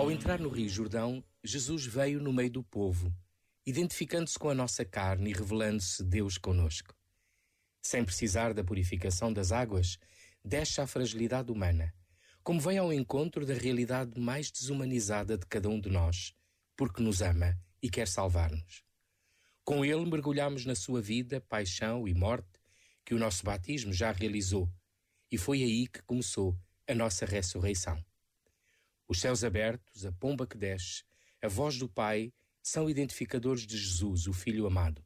Ao 0.00 0.10
entrar 0.10 0.40
no 0.40 0.48
Rio 0.48 0.66
Jordão, 0.66 1.22
Jesus 1.44 1.84
veio 1.84 2.22
no 2.22 2.32
meio 2.32 2.50
do 2.50 2.64
povo, 2.64 3.14
identificando-se 3.66 4.38
com 4.38 4.48
a 4.48 4.54
nossa 4.54 4.82
carne 4.82 5.28
e 5.28 5.34
revelando-se 5.34 6.02
Deus 6.02 6.38
conosco. 6.38 6.96
Sem 7.82 8.02
precisar 8.02 8.54
da 8.54 8.64
purificação 8.64 9.30
das 9.30 9.52
águas, 9.52 9.98
deixa 10.42 10.82
a 10.82 10.86
fragilidade 10.86 11.52
humana, 11.52 11.92
como 12.42 12.58
vem 12.58 12.78
ao 12.78 12.90
encontro 12.90 13.44
da 13.44 13.52
realidade 13.52 14.18
mais 14.18 14.50
desumanizada 14.50 15.36
de 15.36 15.44
cada 15.44 15.68
um 15.68 15.78
de 15.78 15.90
nós, 15.90 16.34
porque 16.74 17.02
nos 17.02 17.20
ama 17.20 17.54
e 17.82 17.90
quer 17.90 18.08
salvar-nos. 18.08 18.82
Com 19.62 19.84
ele 19.84 20.06
mergulhamos 20.06 20.64
na 20.64 20.74
sua 20.74 21.02
vida, 21.02 21.42
paixão 21.42 22.08
e 22.08 22.14
morte, 22.14 22.58
que 23.04 23.14
o 23.14 23.18
nosso 23.18 23.44
batismo 23.44 23.92
já 23.92 24.12
realizou, 24.12 24.66
e 25.30 25.36
foi 25.36 25.62
aí 25.62 25.86
que 25.86 26.00
começou 26.04 26.58
a 26.88 26.94
nossa 26.94 27.26
ressurreição. 27.26 28.02
Os 29.10 29.20
céus 29.20 29.42
abertos, 29.42 30.06
a 30.06 30.12
pomba 30.12 30.46
que 30.46 30.56
desce, 30.56 31.02
a 31.42 31.48
voz 31.48 31.76
do 31.76 31.88
Pai 31.88 32.32
são 32.62 32.88
identificadores 32.88 33.66
de 33.66 33.76
Jesus, 33.76 34.28
o 34.28 34.32
Filho 34.32 34.68
amado. 34.68 35.04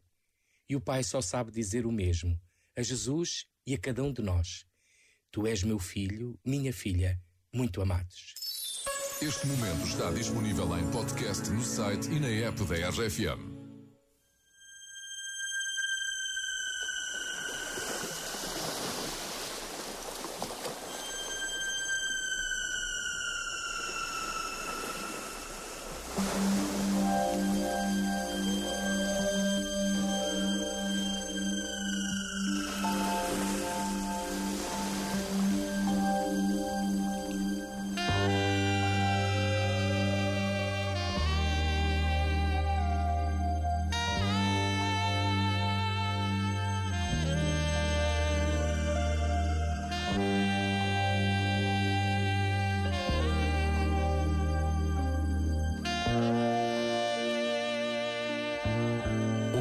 E 0.69 0.77
o 0.77 0.81
Pai 0.81 1.03
só 1.03 1.23
sabe 1.23 1.51
dizer 1.51 1.87
o 1.87 1.91
mesmo 1.91 2.39
a 2.77 2.83
Jesus 2.83 3.47
e 3.67 3.73
a 3.73 3.79
cada 3.79 4.03
um 4.03 4.13
de 4.13 4.21
nós. 4.21 4.67
Tu 5.31 5.47
és 5.47 5.63
meu 5.63 5.79
filho, 5.79 6.39
minha 6.45 6.73
filha, 6.73 7.19
muito 7.51 7.81
amados. 7.81 8.35
Este 9.23 9.47
momento 9.47 9.87
está 9.87 10.11
disponível 10.11 10.77
em 10.77 10.91
podcast 10.91 11.49
no 11.51 11.63
site 11.63 12.11
e 12.11 12.21
na 12.21 12.29
app 12.29 12.63
da 12.65 12.91
RFM. 12.91 13.64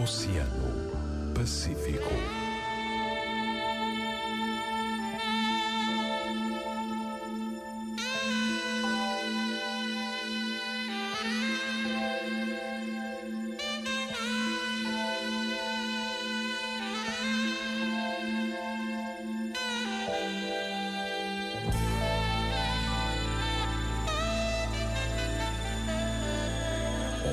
Oceano 0.03 0.67
Pacífico. 1.33 2.42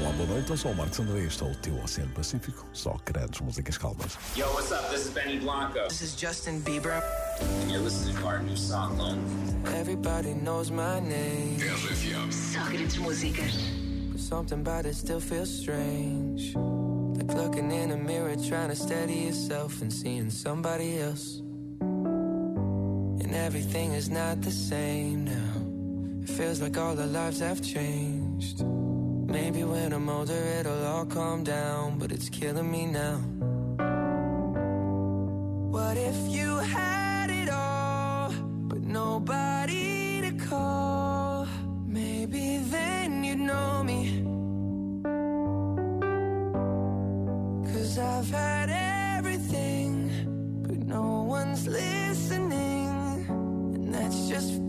Olá, 0.01 0.13
boa 0.13 0.29
noite. 0.31 0.49
Eu 0.49 0.57
sou 0.57 0.73
o 0.73 0.75
Marcos 0.75 0.99
André. 0.99 1.25
Este 1.25 1.43
é 1.43 1.47
o 1.47 1.55
teu 1.57 1.79
Oceano 1.79 2.11
Pacífico. 2.13 2.67
Só 2.73 2.97
grandes 3.05 3.39
músicas 3.43 3.77
calmas. 3.77 4.17
Yo, 4.35 4.47
what's 4.47 4.73
up? 4.73 4.89
This 4.89 5.05
is 5.05 5.11
Benny 5.11 5.39
Blanco. 5.39 5.89
This 5.89 6.01
is 6.01 6.19
Justin 6.19 6.63
Bieber. 6.63 7.03
And 7.63 7.71
you're 7.71 7.83
listening 7.85 8.17
to 8.17 8.27
our 8.27 8.39
new 8.39 8.57
song, 8.57 8.97
Lonely. 8.97 9.21
Everybody 9.79 10.33
knows 10.33 10.71
my 10.71 11.01
name. 11.01 11.59
RFM. 11.59 12.33
Só 12.33 12.65
grandes 12.71 12.97
músicas. 12.97 13.55
But 14.11 14.21
something 14.21 14.61
about 14.61 14.87
it 14.87 14.95
still 14.97 15.21
feels 15.21 15.51
strange. 15.51 16.55
Like 16.57 17.35
looking 17.35 17.71
in 17.71 17.91
a 17.91 17.97
mirror, 17.99 18.37
trying 18.37 18.71
to 18.71 18.77
steady 18.77 19.27
yourself 19.27 19.83
and 19.83 19.93
seeing 19.93 20.31
somebody 20.31 20.99
else. 20.99 21.43
And 23.21 23.35
everything 23.35 23.93
is 23.93 24.09
not 24.09 24.41
the 24.41 24.51
same 24.51 25.27
now. 25.27 26.23
It 26.23 26.31
feels 26.31 26.63
like 26.63 26.79
all 26.79 26.99
our 26.99 27.07
lives 27.07 27.41
have 27.41 27.61
changed. 27.61 28.65
Maybe 29.31 29.63
when 29.63 29.93
I'm 29.93 30.09
older, 30.09 30.43
it'll 30.59 30.85
all 30.87 31.07
calm 31.07 31.45
down, 31.45 32.01
but 32.01 32.11
it's 32.11 32.29
killing 32.29 32.69
me 32.69 32.87
now. 32.87 33.19
What 35.71 35.97
if 35.97 36.17
you 36.29 36.57
had 36.59 37.31
it 37.31 37.49
all, 37.49 38.33
but 38.67 38.83
nobody 38.83 40.21
to 40.23 40.33
call? 40.33 41.47
Maybe 41.87 42.59
then 42.59 43.23
you'd 43.23 43.39
know 43.39 43.85
me. 43.85 44.25
Cause 47.73 47.99
I've 48.01 48.31
had 48.31 48.69
everything, 49.17 50.11
but 50.67 50.79
no 50.79 51.23
one's 51.23 51.69
listening. 51.69 53.27
And 53.29 53.95
that's 53.95 54.29
just 54.29 54.61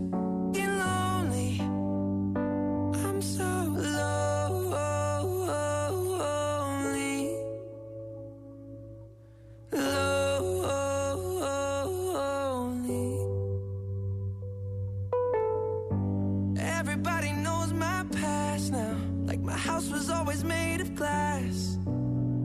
my 17.82 18.04
past 18.20 18.72
now. 18.72 18.94
Like 19.30 19.40
my 19.40 19.58
house 19.68 19.88
was 19.96 20.06
always 20.16 20.42
made 20.44 20.80
of 20.84 20.90
glass. 21.00 21.56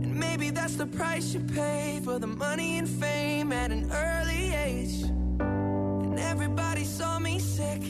And 0.03 0.13
maybe 0.25 0.47
that's 0.57 0.75
the 0.83 0.89
price 0.99 1.27
you 1.33 1.41
pay 1.61 2.01
for 2.05 2.17
the 2.25 2.31
money 2.45 2.71
and 2.79 2.87
fame 3.03 3.51
at 3.51 3.69
an 3.77 3.83
early 4.05 4.43
age. 4.67 4.95
And 6.05 6.19
everybody 6.33 6.83
saw 6.97 7.19
me 7.27 7.35
sick. 7.57 7.83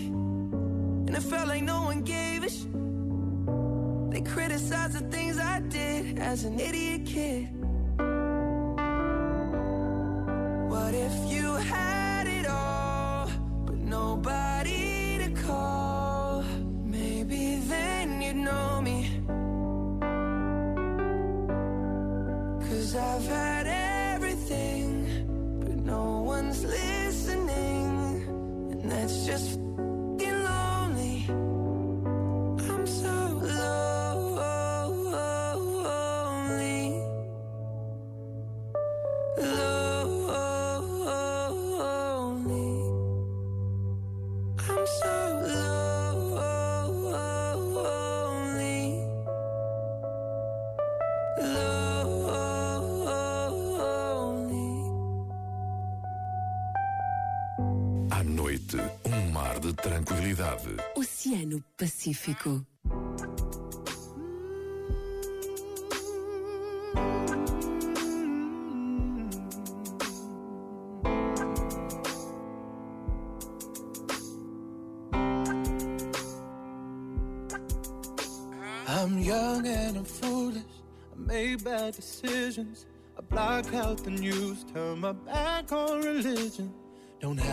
And 1.05 1.13
it 1.19 1.25
felt 1.31 1.47
like 1.53 1.63
no 1.63 1.79
one 1.89 2.01
gave 2.15 2.39
a 2.49 2.51
sh. 2.55 2.59
They 4.11 4.21
criticized 4.35 4.95
the 4.99 5.05
things 5.15 5.35
I 5.53 5.57
did 5.77 6.19
as 6.31 6.39
an 6.49 6.55
idiot 6.69 7.01
kid. 7.13 7.43
What 10.71 10.93
if 11.07 11.15
you 11.33 11.47
had 11.71 11.86
Cause 22.87 22.95
I've 22.95 23.27
had 23.27 23.67
everything, 24.15 25.59
but 25.59 25.75
no 25.75 26.21
one's 26.21 26.63
listening. 26.63 28.23
And 28.71 28.89
that's 28.89 29.25
just 29.25 29.59
lonely. 29.59 31.25
I'm 31.27 32.87
so 32.87 33.41
lonely. 33.43 34.13
Lonely. 39.37 39.83
I'm 44.69 44.85
so 45.01 45.15
lonely. 45.43 46.87
Lonely. 51.41 51.76
Tranquilidade. 59.87 60.77
Oceano 60.95 61.63
Pacífico. 61.77 62.65
I'm 78.89 79.19
young 79.19 79.65
and 79.67 79.97
I'm 79.97 80.03
foolish. 80.03 80.63
I 81.13 81.15
make 81.17 81.63
bad 81.63 81.95
decisions. 81.95 82.85
I 83.17 83.21
block 83.21 83.73
out 83.73 84.03
the 84.03 84.11
news, 84.11 84.65
turn 84.73 84.99
my 84.99 85.13
back 85.13 85.71
on 85.71 86.01
religion. 86.01 86.73
Don't 87.19 87.37
have 87.39 87.47